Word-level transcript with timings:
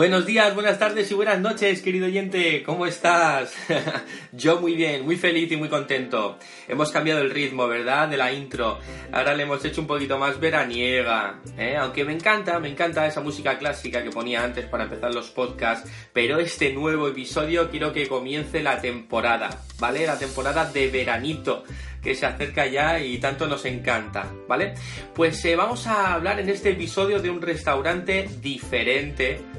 Buenos 0.00 0.24
días, 0.24 0.54
buenas 0.54 0.78
tardes 0.78 1.10
y 1.10 1.14
buenas 1.14 1.40
noches, 1.40 1.82
querido 1.82 2.06
oyente. 2.06 2.62
¿Cómo 2.62 2.86
estás? 2.86 3.54
Yo 4.32 4.58
muy 4.58 4.74
bien, 4.74 5.04
muy 5.04 5.16
feliz 5.16 5.52
y 5.52 5.58
muy 5.58 5.68
contento. 5.68 6.38
Hemos 6.66 6.90
cambiado 6.90 7.20
el 7.20 7.28
ritmo, 7.28 7.68
¿verdad? 7.68 8.08
De 8.08 8.16
la 8.16 8.32
intro. 8.32 8.78
Ahora 9.12 9.34
le 9.34 9.42
hemos 9.42 9.62
hecho 9.62 9.82
un 9.82 9.86
poquito 9.86 10.18
más 10.18 10.40
veraniega. 10.40 11.42
¿eh? 11.58 11.76
Aunque 11.76 12.06
me 12.06 12.14
encanta, 12.14 12.58
me 12.60 12.70
encanta 12.70 13.06
esa 13.06 13.20
música 13.20 13.58
clásica 13.58 14.02
que 14.02 14.08
ponía 14.08 14.42
antes 14.42 14.64
para 14.64 14.84
empezar 14.84 15.14
los 15.14 15.28
podcasts. 15.28 15.90
Pero 16.14 16.38
este 16.38 16.72
nuevo 16.72 17.06
episodio 17.08 17.68
quiero 17.68 17.92
que 17.92 18.08
comience 18.08 18.62
la 18.62 18.80
temporada, 18.80 19.50
¿vale? 19.78 20.06
La 20.06 20.18
temporada 20.18 20.64
de 20.64 20.88
veranito 20.88 21.62
que 22.02 22.14
se 22.14 22.24
acerca 22.24 22.66
ya 22.66 22.98
y 22.98 23.18
tanto 23.18 23.46
nos 23.46 23.66
encanta, 23.66 24.32
¿vale? 24.48 24.72
Pues 25.14 25.44
eh, 25.44 25.56
vamos 25.56 25.86
a 25.86 26.14
hablar 26.14 26.40
en 26.40 26.48
este 26.48 26.70
episodio 26.70 27.20
de 27.20 27.28
un 27.28 27.42
restaurante 27.42 28.26
diferente 28.40 29.49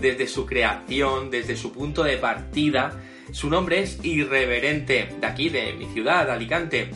desde 0.00 0.26
su 0.26 0.46
creación, 0.46 1.30
desde 1.30 1.56
su 1.56 1.72
punto 1.72 2.02
de 2.02 2.16
partida. 2.16 3.00
Su 3.32 3.50
nombre 3.50 3.80
es 3.80 3.98
Irreverente, 4.02 5.08
de 5.20 5.26
aquí, 5.26 5.48
de 5.48 5.72
mi 5.74 5.86
ciudad, 5.86 6.30
Alicante. 6.30 6.90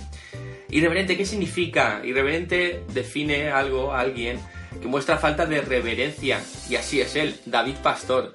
Irreverente, 0.71 1.17
¿qué 1.17 1.27
significa? 1.27 2.01
Irreverente 2.05 2.83
define 2.93 3.51
algo, 3.51 3.93
alguien, 3.93 4.41
que 4.81 4.89
muestra 4.89 5.19
falta 5.19 5.45
de 5.45 5.61
reverencia. 5.61 6.41
Y 6.71 6.77
así 6.77 7.01
es 7.01 7.15
él, 7.17 7.35
David 7.45 7.77
Pastor, 7.83 8.35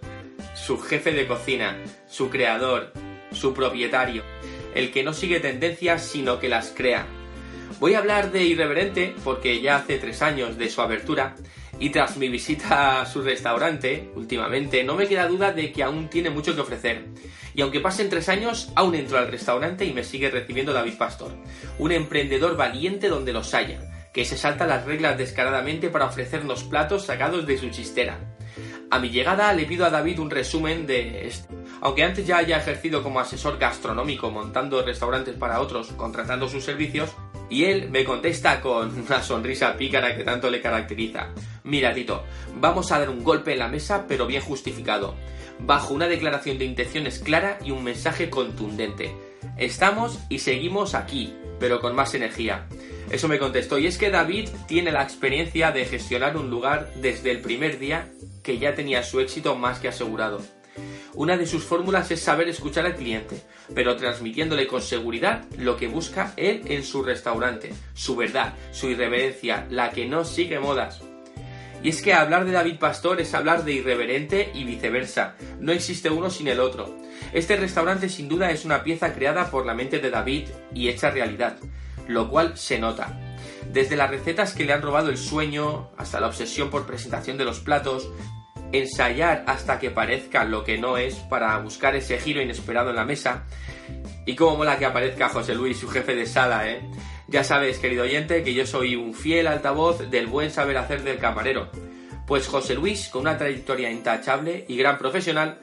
su 0.53 0.77
jefe 0.79 1.11
de 1.11 1.27
cocina, 1.27 1.77
su 2.07 2.29
creador, 2.29 2.93
su 3.31 3.53
propietario. 3.53 4.23
El 4.75 4.91
que 4.91 5.03
no 5.03 5.13
sigue 5.13 5.39
tendencias, 5.39 6.05
sino 6.05 6.39
que 6.39 6.49
las 6.49 6.71
crea. 6.75 7.07
Voy 7.79 7.93
a 7.93 7.99
hablar 7.99 8.31
de 8.31 8.43
Irreverente 8.43 9.15
porque 9.23 9.61
ya 9.61 9.77
hace 9.77 9.97
tres 9.97 10.21
años 10.21 10.57
de 10.57 10.69
su 10.69 10.81
abertura 10.81 11.35
y 11.80 11.89
tras 11.89 12.17
mi 12.17 12.30
visita 12.30 13.02
a 13.02 13.06
su 13.06 13.22
restaurante, 13.22 14.09
últimamente, 14.16 14.83
no 14.83 14.95
me 14.95 15.08
queda 15.08 15.28
duda 15.28 15.52
de 15.52 15.72
que 15.72 15.83
aún 15.83 16.09
tiene 16.09 16.30
mucho 16.30 16.56
que 16.56 16.61
ofrecer. 16.61 17.06
Y 17.53 17.61
aunque 17.61 17.80
pasen 17.80 18.09
tres 18.09 18.30
años, 18.30 18.72
aún 18.75 18.95
entro 18.95 19.17
al 19.17 19.30
restaurante 19.30 19.86
y 19.86 19.94
me 19.94 20.03
sigue 20.03 20.30
recibiendo 20.30 20.73
David 20.73 20.98
Pastor, 20.98 21.31
un 21.80 21.92
emprendedor 21.92 22.58
valiente 22.58 23.09
donde 23.09 23.33
los 23.33 23.53
haya, 23.53 24.09
que 24.14 24.25
se 24.25 24.38
salta 24.38 24.66
las 24.66 24.86
reglas 24.86 25.17
descaradamente 25.17 25.89
para 25.89 26.05
ofrecernos 26.05 26.64
platos 26.64 27.05
sacados 27.05 27.45
de 27.45 27.58
su 27.58 27.70
chistera. 27.70 28.20
A 28.89 29.00
mi 29.00 29.09
llegada 29.09 29.52
le 29.53 29.66
pido 29.66 29.86
a 29.86 29.89
David 29.89 30.20
un 30.20 30.30
resumen 30.30 30.88
de. 30.88 31.31
Aunque 31.81 32.03
antes 32.03 32.25
ya 32.25 32.38
haya 32.38 32.58
ejercido 32.58 33.03
como 33.03 33.20
asesor 33.20 33.58
gastronómico 33.58 34.31
montando 34.31 34.81
restaurantes 34.81 35.36
para 35.36 35.59
otros, 35.59 35.89
contratando 35.89 36.48
sus 36.48 36.64
servicios, 36.64 37.14
y 37.50 37.66
él 37.66 37.89
me 37.89 38.03
contesta 38.03 38.61
con 38.61 38.98
una 38.98 39.22
sonrisa 39.22 39.75
pícara 39.75 40.16
que 40.16 40.23
tanto 40.23 40.50
le 40.50 40.61
caracteriza. 40.61 41.30
Mira, 41.67 41.93
Tito, 41.93 42.23
vamos 42.55 42.93
a 42.93 42.99
dar 42.99 43.09
un 43.09 43.25
golpe 43.25 43.51
en 43.51 43.59
la 43.59 43.67
mesa, 43.67 44.05
pero 44.07 44.25
bien 44.25 44.41
justificado, 44.41 45.15
bajo 45.59 45.93
una 45.93 46.07
declaración 46.07 46.57
de 46.57 46.63
intenciones 46.63 47.19
clara 47.19 47.59
y 47.61 47.71
un 47.71 47.83
mensaje 47.83 48.29
contundente. 48.29 49.14
Estamos 49.58 50.17
y 50.30 50.39
seguimos 50.39 50.95
aquí, 50.95 51.36
pero 51.59 51.81
con 51.81 51.93
más 51.93 52.14
energía. 52.14 52.67
Eso 53.11 53.27
me 53.27 53.37
contestó, 53.37 53.77
y 53.80 53.86
es 53.86 53.97
que 53.97 54.09
David 54.09 54.47
tiene 54.65 54.93
la 54.93 55.03
experiencia 55.03 55.71
de 55.71 55.83
gestionar 55.83 56.37
un 56.37 56.49
lugar 56.49 56.89
desde 57.02 57.31
el 57.31 57.42
primer 57.42 57.80
día 57.80 58.13
que 58.43 58.59
ya 58.59 58.73
tenía 58.73 59.03
su 59.03 59.19
éxito 59.19 59.55
más 59.55 59.80
que 59.80 59.89
asegurado. 59.89 60.39
Una 61.15 61.36
de 61.36 61.47
sus 61.47 61.65
fórmulas 61.65 62.09
es 62.11 62.21
saber 62.21 62.47
escuchar 62.47 62.86
al 62.86 62.95
cliente, 62.95 63.42
pero 63.75 63.97
transmitiéndole 63.97 64.67
con 64.67 64.81
seguridad 64.81 65.43
lo 65.58 65.75
que 65.75 65.87
busca 65.87 66.31
él 66.37 66.61
en 66.67 66.86
su 66.86 67.03
restaurante, 67.03 67.73
su 67.93 68.15
verdad, 68.15 68.53
su 68.71 68.87
irreverencia, 68.89 69.67
la 69.69 69.89
que 69.89 70.05
no 70.05 70.23
sigue 70.23 70.59
modas. 70.59 71.02
Y 71.83 71.89
es 71.89 72.02
que 72.02 72.14
hablar 72.14 72.45
de 72.45 72.52
David 72.52 72.80
Pastor 72.80 73.21
es 73.21 73.33
hablar 73.33 73.64
de 73.64 73.73
irreverente 73.73 74.52
y 74.54 74.64
viceversa. 74.64 75.36
No 75.60 75.71
existe 75.71 76.10
uno 76.10 76.30
sin 76.30 76.48
el 76.48 76.60
otro. 76.60 76.98
Este 77.33 77.55
restaurante 77.55 78.10
sin 78.10 78.27
duda 78.27 78.52
es 78.52 78.65
una 78.65 78.83
pieza 78.83 79.14
creada 79.14 79.52
por 79.52 79.65
la 79.65 79.73
mente 79.73 79.99
de 79.99 80.10
David 80.10 80.49
y 80.73 80.89
hecha 80.89 81.11
realidad, 81.11 81.58
lo 82.08 82.30
cual 82.30 82.58
se 82.58 82.80
nota. 82.80 83.20
Desde 83.71 83.95
las 83.95 84.10
recetas 84.10 84.54
que 84.54 84.66
le 84.66 84.73
han 84.73 84.82
robado 84.82 85.10
el 85.10 85.17
sueño, 85.17 85.92
hasta 85.98 86.20
la 86.20 86.27
obsesión 86.27 86.70
por 86.70 86.87
presentación 86.87 87.37
de 87.37 87.45
los 87.45 87.60
platos, 87.60 88.10
ensayar 88.71 89.43
hasta 89.48 89.80
que 89.80 89.92
parezca 89.92 90.43
lo 90.43 90.64
que 90.64 90.77
no 90.77 90.98
es 90.98 91.16
para 91.16 91.58
buscar 91.60 91.95
ese 91.95 92.20
giro 92.20 92.42
inesperado 92.42 92.89
en 92.89 92.95
la 92.95 93.05
mesa. 93.05 93.43
Y 94.26 94.36
cómo 94.36 94.58
mola 94.58 94.77
que 94.77 94.86
aparezca 94.86 95.30
José 95.30 95.55
Luis, 95.55 95.77
su 95.77 95.87
jefe 95.87 96.16
de 96.16 96.26
sala, 96.26 96.70
¿eh? 96.70 96.82
Ya 97.30 97.43
sabes, 97.43 97.80
querido 97.80 98.04
oyente, 98.04 98.42
que 98.42 98.54
yo 98.54 98.65
soy 98.65 98.95
un 98.95 99.14
fiel 99.14 99.48
altavoz 99.48 100.10
del 100.10 100.27
buen 100.27 100.49
saber 100.49 100.77
hacer 100.77 101.04
del 101.04 101.17
camarero. 101.17 101.70
Pues 102.26 102.48
José 102.48 102.73
Luis, 102.73 103.10
con 103.10 103.23
una 103.23 103.38
trayectoria 103.38 103.92
intachable 103.92 104.64
y 104.70 104.77
gran 104.77 104.98
profesional, 104.98 105.60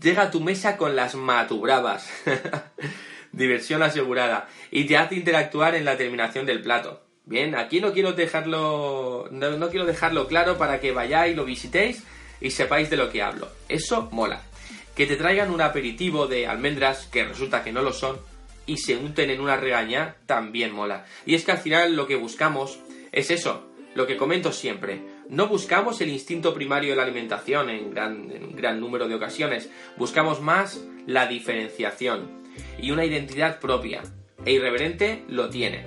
llega 0.00 0.22
a 0.22 0.30
tu 0.30 0.40
mesa 0.40 0.76
con 0.76 0.94
las 0.94 1.16
matubravas. 1.16 2.08
Diversión 3.32 3.82
asegurada. 3.82 4.48
Y 4.70 4.84
te 4.84 4.96
hace 4.96 5.16
interactuar 5.16 5.74
en 5.74 5.84
la 5.84 5.96
terminación 5.96 6.46
del 6.46 6.62
plato. 6.62 7.02
Bien, 7.24 7.56
aquí 7.56 7.80
no 7.80 7.92
quiero 7.92 8.12
dejarlo. 8.12 9.28
No, 9.32 9.50
no 9.50 9.70
quiero 9.70 9.86
dejarlo 9.86 10.28
claro 10.28 10.56
para 10.56 10.80
que 10.80 10.92
vayáis 10.92 11.32
y 11.32 11.36
lo 11.36 11.44
visitéis 11.44 12.04
y 12.40 12.52
sepáis 12.52 12.90
de 12.90 12.96
lo 12.96 13.10
que 13.10 13.22
hablo. 13.22 13.48
Eso 13.68 14.08
mola. 14.12 14.42
Que 14.94 15.06
te 15.06 15.16
traigan 15.16 15.50
un 15.50 15.60
aperitivo 15.60 16.28
de 16.28 16.46
almendras, 16.46 17.06
que 17.06 17.24
resulta 17.24 17.62
que 17.64 17.72
no 17.72 17.82
lo 17.82 17.92
son, 17.92 18.18
y 18.68 18.76
se 18.76 18.96
unten 18.96 19.30
en 19.30 19.40
una 19.40 19.56
regaña 19.56 20.16
también 20.26 20.72
mola. 20.72 21.06
Y 21.26 21.34
es 21.34 21.44
que 21.44 21.52
al 21.52 21.58
final 21.58 21.96
lo 21.96 22.06
que 22.06 22.14
buscamos 22.14 22.78
es 23.10 23.32
eso, 23.32 23.72
lo 23.94 24.06
que 24.06 24.16
comento 24.16 24.52
siempre. 24.52 25.00
No 25.28 25.48
buscamos 25.48 26.00
el 26.00 26.10
instinto 26.10 26.54
primario 26.54 26.90
de 26.90 26.96
la 26.96 27.02
alimentación 27.02 27.70
en 27.70 27.90
gran, 27.90 28.54
gran 28.54 28.78
número 28.78 29.08
de 29.08 29.14
ocasiones, 29.14 29.70
buscamos 29.96 30.40
más 30.40 30.80
la 31.06 31.26
diferenciación 31.26 32.42
y 32.80 32.92
una 32.92 33.04
identidad 33.04 33.58
propia. 33.58 34.02
E 34.44 34.52
irreverente 34.52 35.24
lo 35.28 35.48
tiene. 35.48 35.84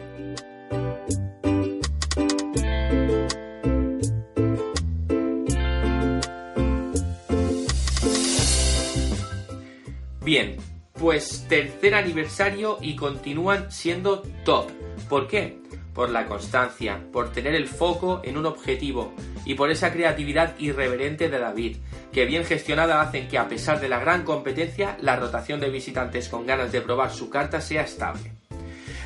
Bien, 10.24 10.56
pues 11.02 11.48
tercer 11.50 11.96
aniversario 11.96 12.78
y 12.80 12.96
continúan 12.96 13.72
siendo 13.72 14.22
top. 14.46 14.70
¿Por 15.10 15.28
qué? 15.28 15.58
Por 15.96 16.12
la 16.12 16.28
constancia, 16.28 17.02
por 17.12 17.32
tener 17.32 17.56
el 17.56 17.68
foco 17.68 18.22
en 18.24 18.38
un 18.38 18.46
objetivo 18.46 19.12
y 19.44 19.56
por 19.56 19.72
esa 19.72 19.92
creatividad 19.92 20.54
irreverente 20.60 21.28
de 21.28 21.40
David, 21.40 21.78
que 22.14 22.26
bien 22.26 22.46
gestionada 22.46 23.02
hacen 23.02 23.28
que 23.28 23.40
a 23.40 23.50
pesar 23.50 23.80
de 23.82 23.90
la 23.90 23.98
gran 23.98 24.24
competencia, 24.24 24.96
la 25.02 25.16
rotación 25.16 25.60
de 25.60 25.72
visitantes 25.72 26.30
con 26.30 26.46
ganas 26.46 26.72
de 26.72 26.82
probar 26.82 27.12
su 27.12 27.32
carta 27.32 27.62
sea 27.62 27.82
estable. 27.82 28.34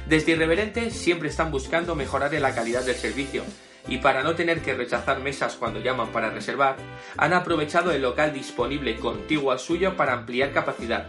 Desde 0.05 0.33
Irreverente 0.33 0.91
siempre 0.91 1.29
están 1.29 1.49
buscando 1.49 1.95
mejorar 1.95 2.35
en 2.35 2.41
la 2.41 2.53
calidad 2.53 2.83
del 2.83 2.95
servicio, 2.95 3.43
y 3.87 3.99
para 3.99 4.21
no 4.21 4.35
tener 4.35 4.61
que 4.61 4.73
rechazar 4.73 5.21
mesas 5.21 5.55
cuando 5.55 5.79
llaman 5.79 6.11
para 6.11 6.29
reservar, 6.29 6.75
han 7.15 7.33
aprovechado 7.33 7.91
el 7.91 8.01
local 8.01 8.33
disponible 8.33 8.97
contiguo 8.97 9.51
al 9.51 9.59
suyo 9.59 9.95
para 9.95 10.13
ampliar 10.13 10.51
capacidad, 10.51 11.07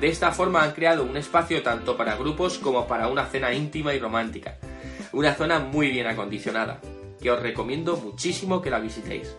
de 0.00 0.08
esta 0.08 0.32
forma 0.32 0.62
han 0.62 0.72
creado 0.72 1.04
un 1.04 1.16
espacio 1.18 1.62
tanto 1.62 1.96
para 1.96 2.16
grupos 2.16 2.58
como 2.58 2.86
para 2.86 3.08
una 3.08 3.26
cena 3.26 3.52
íntima 3.52 3.92
y 3.92 3.98
romántica. 3.98 4.56
Una 5.12 5.34
zona 5.34 5.58
muy 5.58 5.90
bien 5.90 6.06
acondicionada, 6.06 6.80
que 7.20 7.30
os 7.30 7.40
recomiendo 7.40 7.98
muchísimo 7.98 8.62
que 8.62 8.70
la 8.70 8.80
visitéis. 8.80 9.36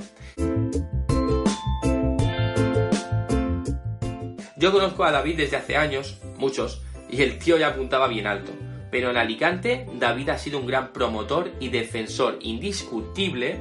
Yo 4.55 4.71
conozco 4.71 5.03
a 5.03 5.11
David 5.11 5.37
desde 5.37 5.57
hace 5.57 5.75
años, 5.75 6.19
muchos, 6.37 6.83
y 7.09 7.23
el 7.23 7.39
tío 7.39 7.57
ya 7.57 7.69
apuntaba 7.69 8.07
bien 8.07 8.27
alto. 8.27 8.51
Pero 8.91 9.09
en 9.09 9.17
Alicante, 9.17 9.87
David 9.93 10.29
ha 10.29 10.37
sido 10.37 10.59
un 10.59 10.67
gran 10.67 10.93
promotor 10.93 11.49
y 11.59 11.69
defensor 11.69 12.37
indiscutible 12.41 13.59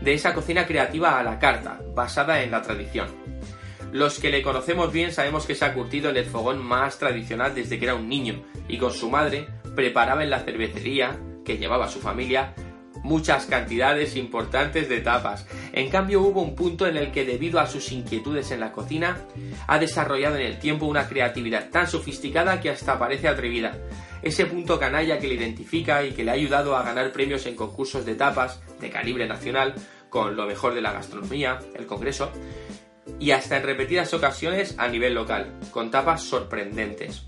de 0.00 0.14
esa 0.14 0.32
cocina 0.32 0.66
creativa 0.66 1.18
a 1.18 1.22
la 1.22 1.38
carta, 1.38 1.80
basada 1.94 2.42
en 2.42 2.52
la 2.52 2.62
tradición. 2.62 3.08
Los 3.92 4.18
que 4.18 4.30
le 4.30 4.42
conocemos 4.42 4.92
bien 4.92 5.12
sabemos 5.12 5.46
que 5.46 5.54
se 5.54 5.64
ha 5.64 5.74
curtido 5.74 6.10
en 6.10 6.16
el 6.18 6.26
fogón 6.26 6.58
más 6.58 6.98
tradicional 6.98 7.54
desde 7.54 7.78
que 7.78 7.86
era 7.86 7.94
un 7.94 8.08
niño 8.08 8.42
y 8.68 8.78
con 8.78 8.92
su 8.92 9.10
madre 9.10 9.48
preparaba 9.74 10.22
en 10.22 10.30
la 10.30 10.40
cervecería 10.40 11.18
que 11.44 11.56
llevaba 11.56 11.88
su 11.88 12.00
familia 12.00 12.54
muchas 13.02 13.46
cantidades 13.46 14.16
importantes 14.16 14.88
de 14.88 15.00
tapas. 15.00 15.46
En 15.72 15.88
cambio 15.88 16.20
hubo 16.20 16.42
un 16.42 16.54
punto 16.54 16.86
en 16.86 16.96
el 16.96 17.10
que 17.10 17.24
debido 17.24 17.60
a 17.60 17.66
sus 17.66 17.92
inquietudes 17.92 18.50
en 18.50 18.60
la 18.60 18.72
cocina, 18.72 19.18
ha 19.66 19.78
desarrollado 19.78 20.36
en 20.36 20.42
el 20.42 20.58
tiempo 20.58 20.86
una 20.86 21.08
creatividad 21.08 21.70
tan 21.70 21.88
sofisticada 21.88 22.60
que 22.60 22.70
hasta 22.70 22.98
parece 22.98 23.28
atrevida. 23.28 23.78
Ese 24.22 24.46
punto 24.46 24.78
canalla 24.78 25.18
que 25.18 25.28
le 25.28 25.34
identifica 25.34 26.04
y 26.04 26.12
que 26.12 26.24
le 26.24 26.32
ha 26.32 26.34
ayudado 26.34 26.76
a 26.76 26.82
ganar 26.82 27.12
premios 27.12 27.46
en 27.46 27.54
concursos 27.54 28.04
de 28.04 28.14
tapas 28.14 28.60
de 28.80 28.90
calibre 28.90 29.26
nacional, 29.26 29.74
con 30.10 30.36
lo 30.36 30.46
mejor 30.46 30.74
de 30.74 30.80
la 30.80 30.92
gastronomía, 30.92 31.60
el 31.76 31.86
Congreso, 31.86 32.32
y 33.20 33.32
hasta 33.32 33.56
en 33.56 33.64
repetidas 33.64 34.14
ocasiones 34.14 34.74
a 34.78 34.88
nivel 34.88 35.14
local, 35.14 35.52
con 35.70 35.90
tapas 35.90 36.22
sorprendentes. 36.22 37.24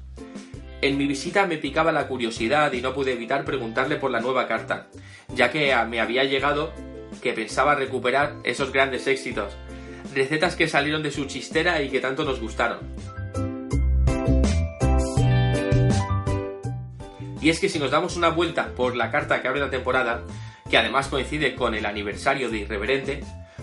En 0.82 0.96
mi 0.96 1.06
visita 1.06 1.46
me 1.46 1.58
picaba 1.58 1.92
la 1.92 2.06
curiosidad 2.06 2.72
y 2.72 2.81
no 2.81 2.94
pude 2.94 3.12
evitar 3.12 3.44
preguntarle 3.44 3.96
por 3.96 4.10
la 4.10 4.20
nueva 4.20 4.48
carta, 4.48 4.88
ya 5.34 5.50
que 5.50 5.75
me 5.88 6.00
había 6.00 6.25
llegado 6.25 6.72
que 7.20 7.32
pensaba 7.32 7.75
recuperar 7.75 8.37
esos 8.44 8.72
grandes 8.72 9.06
éxitos, 9.06 9.56
recetas 10.14 10.56
que 10.56 10.69
salieron 10.69 11.02
de 11.02 11.10
su 11.10 11.26
chistera 11.26 11.82
y 11.82 11.90
que 11.90 12.00
tanto 12.00 12.25
nos 12.25 12.40
gustaron. 12.40 12.78
Y 17.42 17.48
es 17.48 17.58
que 17.58 17.69
si 17.69 17.78
nos 17.78 17.90
damos 17.90 18.16
una 18.16 18.28
vuelta 18.28 18.72
por 18.75 18.96
la 18.96 19.10
carta 19.10 19.40
que 19.40 19.48
abre 19.48 19.60
la 19.60 19.70
temporada, 19.70 20.22
que 20.69 20.78
además 20.78 21.08
coincide 21.08 21.54
con 21.54 21.75
el 21.75 21.87
aniversario 21.87 22.50
de 22.50 22.58
Irreverente, 22.58 23.20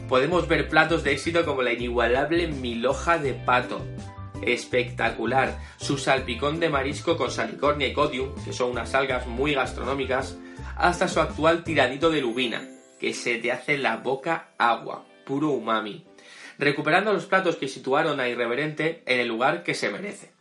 podemos 0.08 0.48
ver 0.48 0.70
platos 0.70 1.04
de 1.04 1.12
éxito 1.12 1.46
como 1.46 1.62
la 1.62 1.74
inigualable 1.74 2.48
miloja 2.48 3.18
de 3.18 3.34
pato, 3.34 3.86
espectacular. 4.42 5.60
Su 5.78 5.98
salpicón 5.98 6.60
de 6.60 6.70
marisco 6.70 7.18
con 7.18 7.32
salicornia 7.32 7.88
y 7.88 7.94
codium, 7.94 8.34
que 8.44 8.54
son 8.54 8.72
unas 8.72 8.94
algas 8.94 9.28
muy 9.28 9.54
gastronómicas, 9.54 10.38
hasta 10.76 11.08
su 11.08 11.20
actual 11.20 11.64
tiradito 11.64 12.10
de 12.10 12.22
lubina, 12.22 12.68
que 13.00 13.14
se 13.14 13.38
te 13.38 13.52
hace 13.52 13.78
la 13.78 13.98
boca 13.98 14.50
agua, 14.58 15.06
puro 15.26 15.50
umami. 15.50 16.06
Recuperando 16.58 17.14
los 17.14 17.26
platos 17.26 17.58
que 17.58 17.68
situaron 17.68 18.20
a 18.20 18.28
Irreverente 18.28 19.04
en 19.06 19.20
el 19.20 19.28
lugar 19.28 19.64
que 19.64 19.74
se 19.74 19.90
merece. 19.90 20.32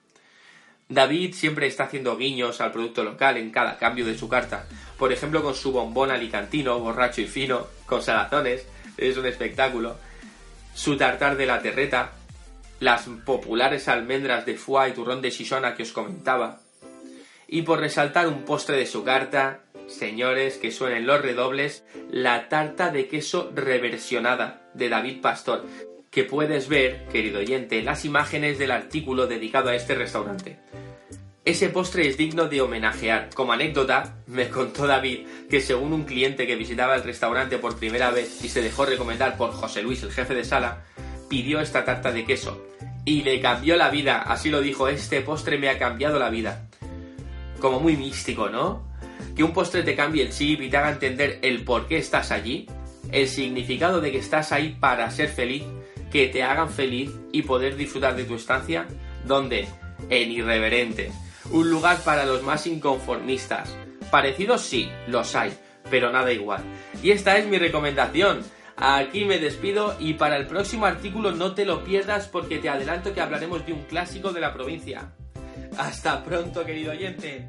David 0.88 1.34
siempre 1.34 1.66
está 1.66 1.84
haciendo 1.84 2.16
guiños 2.16 2.60
al 2.60 2.70
producto 2.70 3.02
local 3.02 3.36
en 3.36 3.50
cada 3.50 3.76
cambio 3.76 4.06
de 4.06 4.16
su 4.16 4.28
carta, 4.28 4.66
por 4.98 5.12
ejemplo 5.12 5.42
con 5.42 5.54
su 5.56 5.72
bombón 5.72 6.12
alicantino, 6.12 6.78
borracho 6.78 7.20
y 7.20 7.26
fino, 7.26 7.66
con 7.86 8.02
salazones, 8.02 8.66
es 8.96 9.16
un 9.16 9.26
espectáculo. 9.26 9.96
Su 10.74 10.96
tartar 10.96 11.36
de 11.36 11.46
la 11.46 11.62
terreta, 11.62 12.12
las 12.80 13.08
populares 13.24 13.88
almendras 13.88 14.46
de 14.46 14.56
foie 14.56 14.90
y 14.90 14.92
turrón 14.92 15.22
de 15.22 15.30
Shishona 15.30 15.74
que 15.74 15.82
os 15.82 15.92
comentaba. 15.92 16.60
Y 17.48 17.62
por 17.62 17.80
resaltar 17.80 18.26
un 18.26 18.44
postre 18.44 18.76
de 18.76 18.86
su 18.86 19.04
carta, 19.04 19.60
señores, 19.86 20.58
que 20.58 20.72
suenen 20.72 21.06
los 21.06 21.22
redobles, 21.22 21.84
la 22.10 22.48
tarta 22.48 22.90
de 22.90 23.08
queso 23.08 23.50
reversionada 23.54 24.68
de 24.74 24.88
David 24.88 25.20
Pastor, 25.20 25.64
que 26.10 26.24
puedes 26.24 26.68
ver, 26.68 27.06
querido 27.08 27.40
oyente, 27.40 27.78
en 27.78 27.84
las 27.84 28.04
imágenes 28.04 28.58
del 28.58 28.70
artículo 28.70 29.26
dedicado 29.26 29.70
a 29.70 29.76
este 29.76 29.94
restaurante. 29.94 30.58
Ese 31.46 31.68
postre 31.68 32.08
es 32.08 32.16
digno 32.16 32.48
de 32.48 32.60
homenajear. 32.60 33.30
Como 33.32 33.52
anécdota, 33.52 34.16
me 34.26 34.48
contó 34.48 34.88
David 34.88 35.28
que 35.48 35.60
según 35.60 35.92
un 35.92 36.02
cliente 36.02 36.44
que 36.44 36.56
visitaba 36.56 36.96
el 36.96 37.04
restaurante 37.04 37.58
por 37.58 37.76
primera 37.76 38.10
vez 38.10 38.44
y 38.44 38.48
se 38.48 38.62
dejó 38.62 38.84
recomendar 38.84 39.36
por 39.36 39.52
José 39.52 39.80
Luis, 39.80 40.02
el 40.02 40.10
jefe 40.10 40.34
de 40.34 40.44
sala, 40.44 40.82
pidió 41.28 41.60
esta 41.60 41.84
tarta 41.84 42.10
de 42.10 42.24
queso 42.24 42.66
y 43.04 43.22
le 43.22 43.40
cambió 43.40 43.76
la 43.76 43.90
vida. 43.90 44.22
Así 44.22 44.50
lo 44.50 44.60
dijo, 44.60 44.88
este 44.88 45.20
postre 45.20 45.56
me 45.56 45.68
ha 45.68 45.78
cambiado 45.78 46.18
la 46.18 46.30
vida. 46.30 46.66
Como 47.60 47.78
muy 47.78 47.96
místico, 47.96 48.48
¿no? 48.48 48.82
Que 49.36 49.44
un 49.44 49.52
postre 49.52 49.84
te 49.84 49.94
cambie 49.94 50.24
el 50.24 50.32
chip 50.32 50.60
y 50.62 50.68
te 50.68 50.78
haga 50.78 50.90
entender 50.90 51.38
el 51.42 51.62
por 51.62 51.86
qué 51.86 51.98
estás 51.98 52.32
allí, 52.32 52.66
el 53.12 53.28
significado 53.28 54.00
de 54.00 54.10
que 54.10 54.18
estás 54.18 54.50
ahí 54.50 54.76
para 54.80 55.08
ser 55.12 55.28
feliz, 55.28 55.62
que 56.10 56.26
te 56.26 56.42
hagan 56.42 56.70
feliz 56.70 57.12
y 57.30 57.42
poder 57.42 57.76
disfrutar 57.76 58.16
de 58.16 58.24
tu 58.24 58.34
estancia. 58.34 58.88
¿Dónde? 59.24 59.68
En 60.10 60.32
Irreverente 60.32 61.12
un 61.50 61.70
lugar 61.70 61.98
para 61.98 62.24
los 62.24 62.42
más 62.42 62.66
inconformistas. 62.66 63.74
Parecidos 64.10 64.62
sí, 64.62 64.90
los 65.06 65.34
hay, 65.34 65.52
pero 65.90 66.10
nada 66.12 66.32
igual. 66.32 66.62
Y 67.02 67.10
esta 67.10 67.38
es 67.38 67.46
mi 67.46 67.58
recomendación. 67.58 68.42
Aquí 68.76 69.24
me 69.24 69.38
despido 69.38 69.96
y 69.98 70.14
para 70.14 70.36
el 70.36 70.46
próximo 70.46 70.86
artículo 70.86 71.32
no 71.32 71.54
te 71.54 71.64
lo 71.64 71.82
pierdas 71.82 72.28
porque 72.28 72.58
te 72.58 72.68
adelanto 72.68 73.14
que 73.14 73.20
hablaremos 73.20 73.64
de 73.64 73.72
un 73.72 73.84
clásico 73.84 74.32
de 74.32 74.40
la 74.40 74.52
provincia. 74.52 75.12
Hasta 75.78 76.22
pronto, 76.22 76.64
querido 76.64 76.92
oyente. 76.92 77.48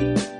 you 0.00 0.39